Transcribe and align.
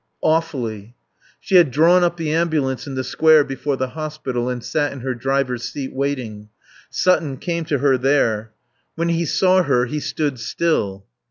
"Awfully." 0.23 0.95
She 1.39 1.57
had 1.57 1.69
drawn 1.69 2.03
up 2.03 2.17
the 2.17 2.33
ambulance 2.33 2.87
in 2.87 2.95
the 2.95 3.03
Square 3.03 3.43
before 3.43 3.77
the 3.77 3.89
Hospital 3.89 4.49
and 4.49 4.63
sat 4.63 4.91
in 4.91 5.01
her 5.01 5.13
driver's 5.13 5.61
seat, 5.71 5.93
waiting. 5.93 6.49
Sutton 6.89 7.37
came 7.37 7.65
to 7.65 7.77
her 7.77 7.99
there. 7.99 8.51
When 8.95 9.09
he 9.09 9.25
saw 9.25 9.61
her 9.61 9.85
he 9.85 9.99
stood 9.99 10.39
still. 10.39 11.05